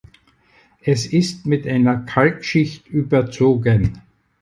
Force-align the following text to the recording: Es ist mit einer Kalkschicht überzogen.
Es 0.81 1.05
ist 1.05 1.45
mit 1.45 1.67
einer 1.67 1.95
Kalkschicht 1.95 2.87
überzogen. 2.87 4.01